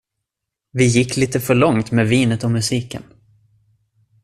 [0.71, 3.03] Vi gick lite för långt med vinet och musiken.